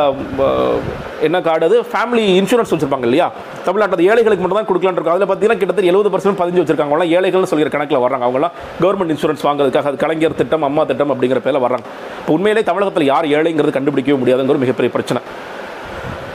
என்ன 1.28 1.38
கார்டு 1.46 1.66
அது? 1.68 1.78
ஃபேமிலி 1.92 2.24
இன்சூரன்ஸ் 2.40 2.72
வச்சுருப்பாங்க 2.74 3.08
இல்லையா? 3.10 3.28
தமிழ்நாட்டில் 3.68 4.06
ஏழைகளுக்கு 4.12 4.44
மட்டும் 4.44 4.60
தான் 4.60 4.70
கொடுக்கலான்னு 4.70 4.98
இருக்கும். 5.00 5.16
அதில் 5.16 5.30
பார்த்தீங்கன்னா 5.32 5.60
கிட்டத்தட்ட 5.62 5.92
எழுபது 5.92 6.12
பர்சன்ட் 6.14 6.40
பதிஞ்சு 6.42 6.62
வச்சிருக்காங்க. 6.62 6.92
அவங்களாம் 6.92 7.14
ஏழைகள்னு 7.18 7.52
சொல்கிற 7.54 7.72
கணக்கில் 7.76 8.04
வர்றாங்க. 8.06 8.26
அவங்களாம் 8.30 8.54
கவர்மெண்ட் 8.84 9.14
இன்சூரன்ஸ் 9.16 9.46
வாங்குறதுக்காக 9.48 9.92
அது 9.92 10.02
கலைஞர் 10.06 10.40
திட்டம் 10.42 10.68
அம்மா 10.70 10.84
திட்டம் 10.92 11.14
அப்படிங்கிற 11.16 11.42
பேரில் 11.48 11.64
வர்றாங்க. 11.66 11.86
இப்போ 12.22 12.34
உண்மையிலே 12.38 12.64
தமிழகத்தில் 12.72 13.10
யார் 13.14 13.28
ஏழைங்கிறது 13.38 13.78
கண்டுபிடிக்கவே 13.78 14.20
முடியாதுங்கிற 14.24 14.60
மிகப்பெரிய 14.66 14.92
பிரச்சனை. 14.98 15.22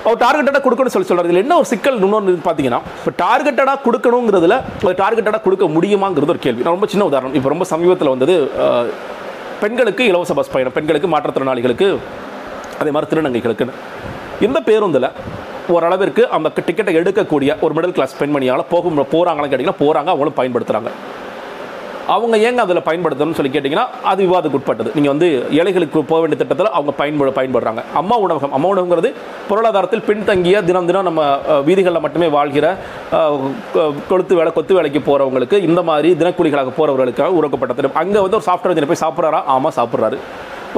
அவர் 0.07 0.19
டார்கெட்டடாக 0.25 0.63
கொடுக்கணும்னு 0.65 0.95
சொல்லி 0.95 1.09
சொல்கிறது 1.11 1.43
என்ன 1.45 1.57
ஒரு 1.61 1.69
சிக்கல் 1.73 1.99
இன்னொன்று 2.07 2.33
பார்த்தீங்கன்னா 2.47 2.81
இப்போ 3.01 3.13
டார்கெட்டடாக 3.25 3.79
கொடுக்கணுங்கிறதுல 3.87 4.57
டார்கெட்டடாக 5.03 5.43
கொடுக்க 5.47 5.67
முடியுமாங்கிறது 5.77 6.35
ஒரு 6.35 6.43
கேள்வி. 6.47 6.63
நான் 6.65 6.77
ரொம்ப 6.77 6.89
சின்ன 6.93 7.07
உதாரணம். 7.11 7.35
இப்போ 7.39 7.51
ரொம்ப 7.55 7.67
சமீபத்தில் 7.73 8.13
வந்தது 8.15 8.35
பெண்களுக்கு 9.63 10.05
இலவச 10.11 10.33
பஸ் 10.39 10.53
பயணம் 10.55 10.77
பெண்களுக்கு 10.77 11.09
மாற்றுத்திறனாளிகளுக்கு 11.15 11.89
அதே 12.81 12.91
மாதிரி 12.95 13.11
திருநங்கைகளுக்குன்னு. 13.11 13.75
இந்த 14.47 14.59
பேருந்தில் 14.69 15.11
ஓரளவிற்கு 15.75 16.23
அந்த 16.37 16.49
டிக்கெட்டை 16.57 16.95
எடுக்கக்கூடிய 17.01 17.51
ஒரு 17.65 17.75
மிடில் 17.77 17.95
கிளாஸ் 17.99 18.15
பெண்மணியால் 18.21 18.65
போகும் 18.73 18.99
போகிறாங்களான்னு 19.15 19.53
கேட்டிங்கன்னா 19.53 19.81
போகிறாங்க 19.85 20.11
அவங்களும் 20.13 20.39
பயன்படுத்துகிறாங்க 20.41 20.91
அவங்க 22.13 22.37
ஏங்க 22.47 22.61
அதில் 22.65 22.85
பயன்படுத்தணும்னு 22.89 23.37
சொல்லி 23.39 23.53
கேட்டிங்கன்னா 23.55 23.85
அது 24.11 24.21
விவாதத்துக்கு 24.27 24.59
உட்பட்டது. 24.61 24.91
நீங்கள் 24.97 25.13
வந்து 25.13 25.29
ஏழைகளுக்கு 25.59 25.99
போக 26.11 26.19
வேண்டிய 26.23 26.39
திட்டத்தில் 26.41 26.75
அவங்க 26.79 26.93
பயன்பட 27.01 27.31
பயன்படுறாங்க. 27.39 27.83
அம்மா 28.01 28.17
உணவகம். 28.25 28.55
அம்மா 28.57 28.69
உணவுங்கிறது 28.73 29.11
பொருளாதாரத்தில் 29.51 30.05
பின்தங்கிய 30.09 30.63
தினம் 30.69 30.89
தினம் 30.91 31.09
நம்ம 31.09 31.23
வீதிகளில் 31.69 32.05
மட்டுமே 32.07 32.29
வாழ்கிற 32.37 32.67
கொளுத்து 34.11 34.39
வேலை 34.41 34.53
கொத்து 34.59 34.79
வேலைக்கு 34.79 35.03
போகிறவங்களுக்கு 35.09 35.59
இந்த 35.69 35.83
மாதிரி 35.91 36.11
தினக்கூலிகளாக 36.23 36.75
போகிறவர்களுக்காக 36.79 37.37
உருவாக்கப்பட்ட 37.39 37.75
திட்டம் 37.75 38.01
அங்கே 38.03 38.21
வந்து 38.27 38.39
ஒரு 38.41 38.49
சாஃப்ட்வேர் 38.51 38.91
போய் 38.93 39.05
சாப்பிட்றாரா? 39.05 39.43
ஆமாம் 39.55 39.77
சாப்பிட்றாரு. 39.79 40.19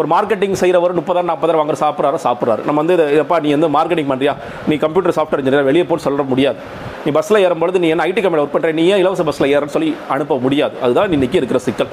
ஒரு 0.01 0.09
மார்க்கெட்டிங் 0.15 0.57
செய்கிறவர் 0.63 0.97
முப்பதாயிரம் 0.99 1.31
நாற்பதாயிரம் 1.33 1.61
வாங்குற 1.63 1.79
சாப்பிட்றாரு 1.85 2.19
சாப்பிட்றாரு. 2.27 2.63
நம்ம 2.69 2.79
வந்து 2.83 2.97
எப்பா 3.23 3.37
நீ 3.45 3.51
வந்து 3.57 3.71
மார்க்கெட்டிங் 3.77 4.11
பண்ணுறியா 4.13 4.35
நீ 4.71 4.77
கம்ப்யூட்டர் 4.85 5.17
சாஃப்ட்வேர் 5.19 5.43
இன்ஜினியர் 5.43 5.69
வெளியே 5.71 5.85
போட்டு 5.89 6.07
சொல்ல 6.09 6.23
முடியாது. 6.33 6.59
நீ 7.07 7.13
பஸ்ஸில் 7.19 7.43
ஏறும்பொழுது 7.47 7.81
நீ 7.85 7.89
என்ன 7.95 8.05
ஐடி 8.11 8.21
கம்பெனியில் 8.21 8.45
ஒர்க் 8.45 8.57
பண்ணுற 8.57 8.73
நீ 8.81 8.85
ஏன் 8.93 9.03
இலவச 9.05 9.25
பஸ்ஸில் 9.29 9.53
ஏறன்னு 9.55 9.75
சொல்லி 9.77 9.91
அனுப்ப 10.17 10.39
முடியாது. 10.47 10.77
அதுதான் 10.85 11.17
இன்னைக்கு 11.19 11.41
இருக்கிற 11.41 11.61
சிக்கல். 11.69 11.91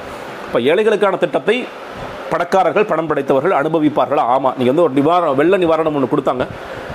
இப்போ 0.47 0.59
ஏழைகளுக்கான 0.71 1.17
திட்டத்தை 1.23 1.57
பணக்காரர்கள் 2.33 2.87
பணம் 2.91 3.09
படைத்தவர்கள் 3.09 3.53
அனுபவிப்பார்கள்? 3.57 4.21
ஆமாம் 4.35 4.55
நீங்கள் 4.59 4.73
வந்து 4.73 4.85
ஒரு 4.85 4.93
நிவாரணம் 4.99 5.35
வெள்ள 5.39 5.57
நிவாரணம் 5.63 5.97
ஒன்று 5.97 6.13
கொடுத்தாங்க. 6.13 6.43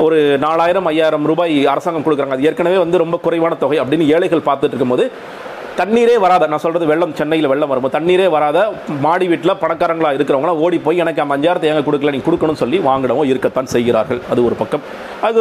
ஒரு 0.05 0.17
நாலாயிரம் 0.45 0.89
ஐயாயிரம் 0.91 1.27
ரூபாய் 1.31 1.55
அரசாங்கம் 1.73 2.05
கொடுக்குறாங்க. 2.07 2.37
அது 2.37 2.47
ஏற்கனவே 2.49 2.79
வந்து 2.85 3.03
ரொம்ப 3.03 3.17
குறைவான 3.27 3.57
தொகை 3.63 3.79
அப்படின்னு 3.83 4.09
ஏழைகள் 4.17 4.47
பார்த்துட்டு 4.49 4.75
இருக்கும்போது 4.75 5.07
தண்ணீரே 5.81 6.15
வராத 6.23 6.47
நான் 6.51 6.63
சொல்றது 6.63 6.87
வெள்ளம் 6.91 7.13
சென்னையில் 7.19 7.49
வெள்ளம் 7.51 7.71
வரும்போது 7.73 7.95
தண்ணீரே 7.97 8.27
வராத 8.35 8.59
மாடி 9.05 9.27
வீட்டில் 9.33 9.59
பணக்காரங்களா 9.63 10.11
இருக்கிறவங்களாம் 10.17 10.61
ஓடி 10.65 10.79
போய் 10.87 11.03
எனக்கு 11.05 11.23
அந்த 11.25 11.35
அஞ்சாயிரத்தை 11.37 11.69
எங்க 11.73 11.83
கொடுக்கல 11.89 12.13
நீங்கள் 12.15 12.29
கொடுக்கணும்னு 12.29 12.63
சொல்லி 12.63 12.79
வாங்கினவும் 12.89 13.29
இருக்கத்தான் 13.33 13.71
செய்கிறார்கள். 13.75 14.21
அது 14.33 14.41
ஒரு 14.49 14.57
பக்கம். 14.63 14.83
அது 15.29 15.41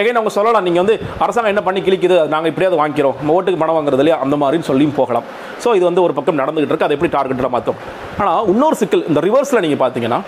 எகைன் 0.00 0.18
அவங்க 0.20 0.32
சொல்லலாம் 0.36 0.66
நீங்கள் 0.68 0.82
வந்து 0.84 0.96
அரசாங்கம் 1.24 1.52
என்ன 1.54 1.62
பண்ணி 1.66 1.80
கிழிக்குது 1.88 2.16
நாங்கள் 2.34 2.50
இப்படியாவது 2.52 2.80
வாங்கிக்கிறோம். 2.80 3.16
நம்ம 3.20 3.34
ஓட்டுக்கு 3.36 3.60
பணம் 3.62 3.76
வாங்குறது 3.78 4.02
இல்லையா? 4.04 4.18
அந்த 4.24 4.36
மாதிரின்னு 4.42 4.68
சொல்லியும் 4.70 4.96
போகலாம். 5.00 5.26
ஸோ 5.64 5.68
இது 5.78 5.84
வந்து 5.90 6.04
ஒரு 6.06 6.14
பக்கம் 6.18 6.40
நடந்துகிட்டு 6.42 6.72
இருக்கு 6.72 6.88
அதை 6.88 6.96
எப்படி 6.98 7.12
டார்கெட்டில் 7.18 7.54
மாற்றும் 7.56 7.78
ஆனால் 8.22 8.48
இன்னொரு 8.54 8.78
சிக்கல் 8.82 9.06
இந்த 9.10 9.20
ரிவர்ஸில் 9.28 9.64
நீங்கள் 9.66 9.82
பார்த்தீங்கன்னா 9.84 10.20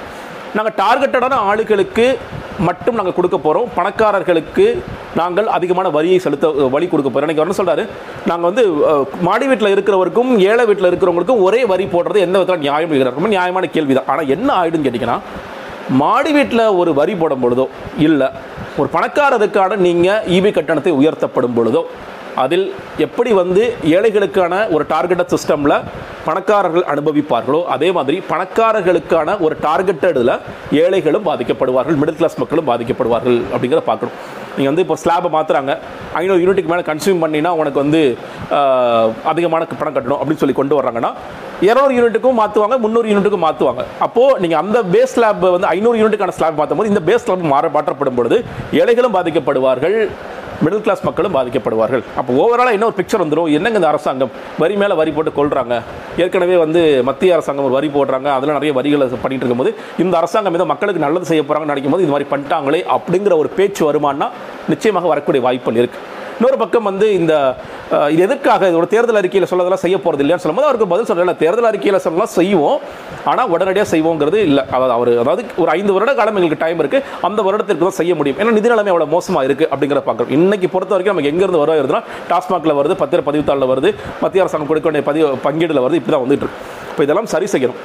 நாங்கள் 0.54 0.76
டார்கெட்டடான 0.76 1.38
ஆளுகளுக்கு 1.46 2.06
மட்டும் 2.60 2.96
நாங்கள் 2.96 3.16
கொடுக்க 3.16 3.36
போகிறோம் 3.38 3.66
பணக்காரர்களுக்கு 3.76 4.66
நாங்கள் 5.14 5.48
அதிகமான 5.48 5.88
வரியை 5.88 6.18
செலுத்த 6.18 6.68
வழி 6.74 6.86
கொடுக்க 6.86 7.08
போகிறோம் 7.10 7.28
எனக்கு 7.28 7.42
என்ன 7.44 7.56
சொல்கிறாரு 7.58 7.84
நாங்கள் 8.26 8.48
வந்து 8.48 8.64
மாடி 9.22 9.46
வீட்டில் 9.46 9.72
இருக்கிறவருக்கும் 9.72 10.30
ஏழை 10.46 10.64
வீட்டில் 10.66 10.90
இருக்கிறவங்களுக்கும் 10.90 11.42
ஒரே 11.42 11.60
வரி 11.64 11.86
போடுறது 11.86 12.24
எந்த 12.26 12.36
விதத்தில் 12.38 12.64
நியாயம் 12.66 12.90
இருக்கிறார் 12.90 13.18
ரொம்ப 13.18 13.30
நியாயமான 13.30 13.70
கேள்வி 13.76 13.96
தான் 13.96 14.10
ஆனால் 14.14 14.32
என்ன 14.36 14.48
ஆயிடும்னு 14.54 14.86
கேட்டிங்கன்னா 14.86 15.18
மாடி 15.94 16.30
வீட்டில் 16.32 16.64
ஒரு 16.76 16.90
வரி 16.94 17.14
போடும் 17.14 17.42
பொழுதோ 17.42 17.66
இல்லை 17.98 18.28
ஒரு 18.78 18.88
பணக்காரருக்கான 18.92 19.76
நீங்கள் 19.80 20.24
இபி 20.36 20.50
கட்டணத்தை 20.50 20.92
உயர்த்தப்படும் 20.92 21.56
பொழுதோ 21.56 21.82
அதில் 22.42 22.64
எப்படி 23.06 23.30
வந்து 23.42 23.62
ஏழைகளுக்கான 23.96 24.54
ஒரு 24.74 24.84
டார்கெட்டட் 24.92 25.32
சிஸ்டமில் 25.34 25.76
பணக்காரர்கள் 26.26 26.86
அனுபவிப்பார்களோ 26.92 27.60
அதே 27.74 27.88
மாதிரி 27.96 28.16
பணக்காரர்களுக்கான 28.30 29.36
ஒரு 29.46 29.54
டார்கெட்டடில் 29.66 30.32
ஏழைகளும் 30.84 31.26
பாதிக்கப்படுவார்கள் 31.28 31.98
மிடில் 32.00 32.18
கிளாஸ் 32.20 32.40
மக்களும் 32.42 32.68
பாதிக்கப்படுவார்கள் 32.70 33.38
அப்படிங்கிறத 33.52 33.84
பார்க்கணும். 33.90 34.16
நீங்கள் 34.56 34.70
வந்து 34.72 34.84
இப்போ 34.84 34.96
ஸ்லாபை 35.02 35.28
மாற்றுறாங்க 35.36 35.72
ஐநூறு 36.20 36.40
யூனிட்டுக்கு 36.42 36.72
மேலே 36.72 36.84
கன்சியூம் 36.90 37.22
பண்ணினா 37.24 37.50
உனக்கு 37.60 37.78
வந்து 37.84 38.00
அதிகமான 39.32 39.66
பணம் 39.72 39.96
கட்டணும் 39.96 40.20
அப்படின்னு 40.20 40.42
சொல்லி 40.42 40.56
கொண்டு 40.60 40.78
வர்றாங்கன்னா 40.78 41.10
இரநூறு 41.68 41.92
யூனிட்டுக்கும் 41.98 42.38
மாற்றுவாங்க 42.40 42.76
முந்நூறு 42.84 43.10
யூனிட்டுக்கும் 43.12 43.44
மாற்றுவாங்க 43.46 43.82
அப்போது 44.06 44.40
நீங்கள் 44.44 44.60
அந்த 44.62 44.78
பேஸ் 44.94 45.14
ஸ்லாப் 45.16 45.44
வந்து 45.56 45.70
ஐநூறு 45.74 46.00
யூனிட்டுக்கான 46.00 46.34
ஸ்லாப் 46.38 46.58
மாற்றும் 46.60 46.80
போது 46.80 46.92
இந்த 46.94 47.02
பேஸ் 47.10 47.24
ஸ்லாப் 47.26 47.52
மாற 47.54 47.70
மாற்றப்படும் 47.76 48.18
பொழுது 48.20 48.38
ஏழைகளும் 48.82 49.16
பாதிக்கப்படுவார்கள் 49.16 49.98
மிடில் 50.64 50.84
கிளாஸ் 50.84 51.02
மக்களும் 51.06 51.34
பாதிக்கப்படுவார்கள். 51.36 52.02
அப்போ 52.20 52.30
ஓவராலாக 52.42 52.76
என்ன 52.76 52.86
ஒரு 52.90 52.96
பிக்சர் 52.98 53.22
வந்துடும் 53.24 53.50
என்னங்க 53.56 53.80
இந்த 53.80 53.88
அரசாங்கம்? 53.92 54.30
வரி 54.62 54.74
மேலே 54.82 54.94
வரி 55.00 55.12
போட்டு 55.16 55.32
கொள்கிறாங்க 55.38 55.74
ஏற்கனவே 56.24 56.56
வந்து 56.64 56.82
மத்திய 57.08 57.36
அரசாங்கம் 57.36 57.66
ஒரு 57.68 57.76
வரி 57.78 57.90
போடுறாங்க. 57.96 58.28
அதில் 58.36 58.56
நிறைய 58.58 58.72
வரிகளை 58.78 59.08
பண்ணிட்டு 59.24 59.44
இருக்கும்போது 59.44 59.72
இந்த 60.04 60.16
அரசாங்கம் 60.22 60.58
ஏதோ 60.60 60.68
மக்களுக்கு 60.72 61.04
நல்லது 61.06 61.30
செய்ய 61.32 61.42
போகிறாங்கன்னு 61.44 61.74
நினைக்கும் 61.74 61.96
போது 61.96 62.04
இது 62.06 62.14
மாதிரி 62.16 62.30
பண்ணிட்டாங்களே 62.34 62.82
அப்படிங்கிற 62.96 63.36
ஒரு 63.44 63.50
பேச்சு 63.60 63.84
வருமானா 63.90 64.28
நிச்சயமாக 64.74 65.08
வரக்கூடிய 65.14 65.42
வாய்ப்புகள் 65.48 65.82
இருக்குது 65.84 66.14
இன்னொரு 66.38 66.56
பக்கம் 66.62 66.86
வந்து 66.88 67.06
இந்த 67.18 67.34
இது 68.14 68.22
எதுக்காக 68.26 68.68
இதோட 68.70 68.86
தேர்தல் 68.94 69.18
அறிக்கையில் 69.20 69.48
சொல்லதெல்லாம் 69.50 69.82
செய்ய 69.84 69.96
போகிறது 70.04 70.22
இல்லையான்னு 70.24 70.44
சொல்லும்போது 70.44 70.68
அவருக்கு 70.68 70.88
பதில் 70.92 71.08
சொல்லல 71.10 71.34
தேர்தல் 71.42 71.68
அறிக்கையில் 71.70 72.02
சொல்லலாம் 72.06 72.32
செய்வோம். 72.38 72.78
ஆனால் 73.30 73.50
உடனடியாக 73.54 73.88
செய்வோங்கிறது 73.92 74.38
இல்லை. 74.48 74.62
அதாவது 74.76 74.94
அவர் 74.96 75.10
அதாவது 75.22 75.44
ஒரு 75.62 75.70
ஐந்து 75.76 75.94
வருட 75.96 76.14
காலம் 76.20 76.38
எங்களுக்கு 76.40 76.62
டைம் 76.64 76.82
இருக்குது 76.84 77.04
அந்த 77.28 77.40
வருடத்திற்கு 77.48 77.84
தான் 77.86 77.98
செய்ய 78.00 78.14
முடியும். 78.20 78.38
ஏன்னா 78.42 78.54
நிதி 78.58 78.72
நிலைமை 78.72 78.92
அவ்வளோ 78.94 79.08
மோசமாக 79.16 79.48
இருக்குது 79.48 79.70
அப்படிங்கிற 79.72 80.02
பார்க்குறோம். 80.08 80.32
இன்னைக்கு 80.38 80.68
பொறுத்த 80.74 80.94
வரைக்கும் 80.96 81.14
நமக்கு 81.16 81.32
எங்கேருந்து 81.34 81.62
வருவா 81.64 81.78
வருதுன்னா 81.82 82.02
டாஸ்மாகில் 82.32 82.78
வருது 82.80 82.96
பத்திர 83.02 83.22
பதிவுத்தாளில் 83.28 83.70
வருது 83.74 83.92
மத்திய 84.24 84.44
அரசாங்கம் 84.46 84.72
கொடுக்க 84.72 84.88
வேண்டிய 84.90 85.06
பதிவு 85.10 85.44
பங்கீடில் 85.46 85.84
வருது 85.84 86.00
இப்படி 86.00 86.14
தான் 86.16 86.26
வந்துட்டு 86.26 86.46
இருக்கு. 86.46 86.64
இப்போ 86.92 87.04
இதெல்லாம் 87.06 87.32
சரி 87.34 87.48
செய்யணும். 87.54 87.80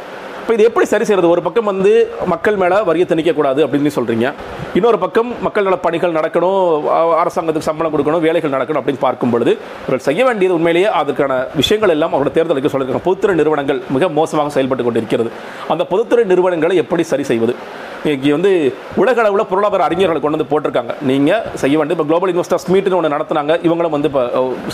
இப்போ 0.51 0.62
இது 0.62 0.70
எப்படி 0.70 0.88
சரி 0.91 1.05
செய்யறது? 1.08 1.27
ஒரு 1.34 1.41
பக்கம் 1.43 1.67
வந்து 1.70 1.91
மக்கள் 2.31 2.58
மேலே 2.62 2.77
வரியை 2.88 3.05
திணிக்கக்கூடாது 3.10 3.60
அப்படின்னு 3.65 3.91
சொல்கிறீங்க 3.98 4.25
இன்னொரு 4.77 4.98
பக்கம் 5.03 5.29
மக்கள் 5.46 5.67
நல 5.67 5.75
பணிகள் 5.86 6.15
நடக்கணும் 6.17 6.88
அரசாங்கத்துக்கு 7.22 7.67
சம்பளம் 7.67 7.93
கொடுக்கணும் 7.93 8.24
வேலைகள் 8.25 8.53
நடக்கணும் 8.55 8.79
அப்படின்னு 8.81 9.01
பார்க்கும் 9.05 9.31
பொழுது 9.34 9.51
இவர்கள் 9.84 10.03
செய்ய 10.08 10.25
வேண்டியது 10.29 10.58
உண்மையிலேயே 10.58 10.89
அதுக்கான 11.01 11.38
விஷயங்கள் 11.60 11.93
எல்லாம் 11.96 12.13
அவரோட 12.15 12.31
தேர்தலுக்கு 12.38 12.72
சொல்லியிருக்காங்க. 12.74 13.05
பொதுத்துறை 13.08 13.36
நிறுவனங்கள் 13.41 13.79
மிக 13.98 14.10
மோசமாக 14.20 14.53
செயல்பட்டு 14.58 14.88
கொண்டிருக்கிறது. 14.88 15.31
அந்த 15.75 15.86
பொதுத்துறை 15.93 16.25
நிறுவனங்களை 16.34 16.77
எப்படி 16.84 17.05
சரி 17.13 17.27
செய்வது? 17.31 17.55
இங்கே 18.10 18.31
வந்து 18.36 18.51
உலக 19.01 19.20
அளவில் 19.24 19.48
பொருளாதார 19.50 19.86
அறிஞர்களை 19.88 20.20
கொண்டு 20.22 20.38
வந்து 20.38 20.50
போட்டிருக்காங்க. 20.51 20.93
நீங்கள் 21.10 21.43
செய்ய 21.62 21.77
வேண்டிய 21.79 21.96
இப்போ 21.98 22.08
குளோபல் 22.10 22.31
இன்வெஸ்டர்ஸ் 22.34 22.67
மீட்டுன்னு 22.74 23.00
ஒன்று 23.00 23.13
நடத்துனாங்க. 23.15 23.55
இவங்களும் 23.67 23.96
வந்து 23.96 24.10
இப்போ 24.12 24.24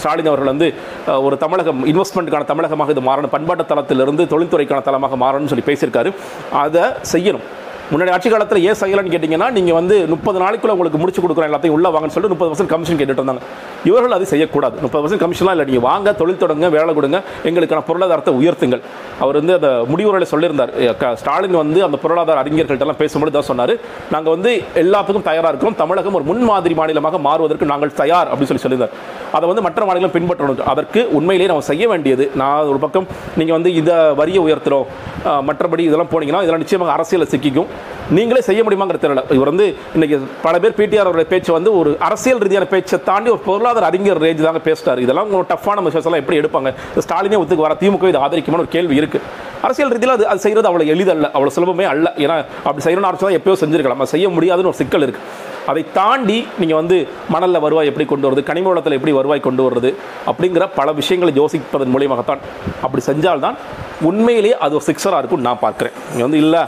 ஸ்டாலின் 0.01 0.31
அவர்கள் 0.31 0.51
வந்து 0.53 0.69
ஒரு 1.27 1.37
தமிழகம் 1.43 1.81
இன்வெஸ்ட்மெண்ட்டுக்கான 1.91 2.49
தமிழகமாக 2.53 2.95
இது 2.95 3.03
மாறணும். 3.09 3.33
பண்பாட்டு 3.35 3.69
தளத்திலிருந்து 3.73 4.25
தொழில்துறைக்கான 4.33 4.81
தளமாக 4.89 5.17
மாறணும்னு 5.23 5.53
சொல்லி 5.53 5.69
பேசியிருக்காரு. 5.69 6.11
அதை 6.65 6.85
செய்யணும். 7.13 7.47
முன்னாடி 7.91 8.11
ஆட்சி 8.11 8.29
காலத்தில் 8.29 8.63
ஏன் 8.63 8.75
செய்யலன்னு 8.79 9.11
கேட்டிங்கன்னா 9.11 9.51
நீங்கள் 9.51 9.73
வந்து 9.73 10.07
முப்பது 10.07 10.39
நாளைக்குள்ள 10.39 10.67
உங்களுக்கு 10.67 10.99
முடிச்சு 10.99 11.21
கொடுக்குறோம் 11.21 11.45
எல்லாத்தையும் 11.45 11.69
உள்ள 11.69 11.89
வாங்கன்னு 11.89 12.07
சொல்லிட்டு 12.07 12.27
முப்பது 12.27 12.51
பர்சன்ட் 12.51 12.67
கமிஷன் 12.67 12.97
கேட்டுட்டு 12.97 13.19
இருந்தாங்க. 13.19 13.37
இவர்கள் 13.83 14.11
அதை 14.11 14.25
செய்யக்கூடாது. 14.25 14.77
முப்பது 14.81 15.07
பர்சன்ட் 15.07 15.19
கமிஷன்லாம் 15.19 15.49
இல்லை. 15.49 15.65
நீங்கள் 15.65 15.79
வாங்க 15.79 16.13
தொழில் 16.13 16.37
தொடங்க 16.37 16.69
வேலை 16.69 16.93
கொடுங்க 16.93 17.21
எங்களுக்கான 17.43 17.81
பொருளாதாரத்தை 17.87 18.47
உயர்த்துங்கள். 18.47 18.81
அவர் 19.19 19.33
வந்து 19.33 19.53
அந்த 19.53 19.85
முடிவுரையில் 19.95 20.27
சொல்லியிருந்தார். 20.31 20.97
க- 20.97 21.15
ஸ்டாலின் 21.15 21.51
வந்து 21.51 21.83
அந்த 21.83 21.97
பொருளாதார 21.97 22.43
அறிஞர்கள்ட்டெல்லாம் 22.43 22.91
பேசும்போது 22.91 23.33
தான் 23.33 23.41
சொன்னார். 23.41 23.75
நாங்கள் 24.11 24.33
வந்து 24.33 24.63
எல்லாத்துக்கும் 24.75 25.21
தயாராக 25.21 25.47
இருக்கிறோம். 25.47 25.75
தமிழகம் 25.75 26.13
ஒரு 26.13 26.23
முன்மாதிரி 26.23 26.75
மாநிலமாக 26.75 27.17
மாறுவதற்கு 27.17 27.65
நாங்கள் 27.65 27.93
தயார் 27.93 28.27
அப்படின்னு 28.27 28.53
சொல்லி 28.53 28.75
சொல்லியிருந்தார். 28.75 28.89
அதை 29.31 29.47
வந்து 29.47 29.61
மற்ற 29.61 29.85
மாநிலம் 29.85 30.11
பின்பற்றணும். 30.11 30.59
அதற்கு 30.59 31.07
உண்மையிலேயே 31.11 31.45
நம்ம 31.45 31.61
செய்ய 31.61 31.87
வேண்டியது 31.87 32.31
நான் 32.35 32.63
ஒரு 32.63 32.77
பக்கம் 32.77 33.07
நீங்கள் 33.35 33.55
வந்து 33.55 33.73
இதை 33.73 33.95
வரியை 34.15 34.43
உயர்த்துகிறோம் 34.43 34.85
மற்றபடி 35.25 35.79
இதெல்லாம் 35.79 36.07
போனீங்கன்னா 36.11 36.37
இதெல்லாம் 36.37 36.57
நிச்சயமாக 36.57 36.93
அரசியலில் 36.93 37.29
சிக்கிக்கும். 37.31 37.65
நீங்களே 38.17 38.41
செய்ய 38.47 38.61
முடியுமாங்கிற 38.65 38.99
தெரியல 39.03 39.23
இவர் 39.37 39.51
வந்து 39.51 39.65
இன்றைக்கி 39.95 40.17
பல 40.45 40.53
பேர் 40.63 40.77
பிடிஆர் 40.77 41.09
அவருடைய 41.09 41.27
பேச்சு 41.31 41.51
வந்து 41.57 41.71
ஒரு 41.79 41.89
அரசியல் 42.07 42.41
ரீதியான 42.45 42.67
பேச்சை 42.73 42.99
தாண்டி 43.09 43.29
ஒரு 43.35 43.41
பொருளாதார 43.47 43.87
அறிஞர் 43.91 44.21
ரேஞ்சு 44.25 44.45
தாங்க 44.47 44.61
பேசிட்டார் 44.69 45.01
இதெல்லாம் 45.05 45.33
ஒரு 45.41 45.47
டஃப்பான 45.53 45.83
மெஷர்ஸ் 45.87 46.09
எப்படி 46.21 46.39
எடுப்பாங்க? 46.41 46.71
ஸ்டாலினே 47.05 47.39
ஒத்துக்கு 47.41 47.67
வர 47.67 47.75
திமுக 47.81 48.13
இது 48.13 48.23
ஆதரிக்குமான 48.25 48.63
ஒரு 48.65 48.73
கேள்வி 48.77 48.95
இருக்குது 49.01 49.25
அரசியல் 49.67 49.91
ரீதியில் 49.95 50.15
அது 50.15 50.25
அது 50.31 50.39
செய்கிறது 50.45 50.69
அவ்வளோ 50.69 50.87
எளிதல்ல 50.93 51.27
அவ்வளோ 51.35 51.51
சுலபமே 51.57 51.85
அல்ல. 51.91 52.07
ஏன்னா 52.23 52.35
அப்படி 52.67 52.83
செய்யணும்னு 52.85 53.09
ஆரம்பிச்சு 53.09 53.27
தான் 53.27 53.37
எப்பயோ 53.39 53.55
செஞ்சுருக்கலாம். 53.61 54.01
அது 54.03 54.13
செய்ய 54.15 54.27
முடியாதுன்னு 54.35 54.71
ஒரு 54.71 54.79
சிக்கல் 54.81 55.05
இருக்குது 55.07 55.55
அதை 55.71 55.81
தாண்டி 55.97 56.37
நீங்கள் 56.59 56.79
வந்து 56.79 56.97
மணலில் 57.33 57.63
வருவாய் 57.63 57.89
எப்படி 57.91 58.05
கொண்டு 58.11 58.27
வருது 58.27 58.43
கனிம 58.49 58.69
வளத்தில் 58.71 58.95
எப்படி 58.97 59.13
வருவாய் 59.17 59.45
கொண்டு 59.47 59.63
வருது 59.67 59.89
அப்படிங்கிற 60.31 60.65
பல 60.77 60.91
விஷயங்களை 60.99 61.33
யோசிப்பதன் 61.39 61.93
மூலியமாகத்தான் 61.95 62.43
அப்படி 62.85 63.03
செஞ்சால்தான் 63.09 63.57
உண்மையிலேயே 64.09 64.55
அது 64.65 64.75
ஒரு 64.79 64.85
சிக்ஸராக 64.89 65.19
இருக்கும்னு 65.21 65.49
நான் 65.49 65.63
பார்க்குறேன். 65.65 65.95
நீங்கள் 66.11 66.27
வந்து 66.27 66.41
இல்லை 66.45 66.61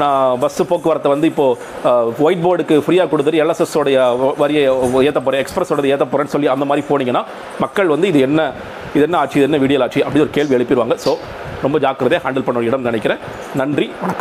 நான் 0.00 0.38
பஸ்ஸு 0.42 0.62
போக்குவரத்தை 0.70 1.10
வந்து 1.12 1.26
இப்போது 1.32 2.22
ஒயிட் 2.26 2.44
போர்டுக்கு 2.44 2.76
ஃப்ரீயாக 2.84 3.08
கொடுத்துட்டு 3.12 3.40
எல்எஸ்எஸோடைய 3.44 3.96
வரியை 4.42 4.62
ஏற்ற 5.08 5.20
போகிறேன் 5.20 5.42
எக்ஸ்பிரஸோட 5.44 5.84
ஏற்ற 5.94 6.04
போகிறேன்னு 6.04 6.34
சொல்லி 6.34 6.48
அந்த 6.54 6.64
மாதிரி 6.70 6.86
போனீங்கன்னா 6.90 7.22
மக்கள் 7.64 7.92
வந்து 7.94 8.08
இது 8.12 8.20
என்ன 8.28 8.40
இது 8.94 9.04
என்ன 9.08 9.18
ஆச்சு 9.18 9.38
இது 9.38 9.48
என்ன 9.48 9.60
வீடியோ 9.64 9.80
ஆச்சு 9.84 10.00
அப்படின்னு 10.04 10.26
ஒரு 10.26 10.34
கேள்வி 10.38 10.56
எழுப்பிடுவாங்க. 10.58 10.96
ஸோ 11.04 11.12
ரொம்ப 11.64 11.78
ஜாக்கிரதையாக 11.84 12.24
ஹேண்டில் 12.26 12.46
பண்ண 12.46 12.68
இடம் 12.68 12.88
நினைக்கிறேன். 12.90 13.20
நன்றி 13.60 13.86
வணக்கம். 14.02 14.20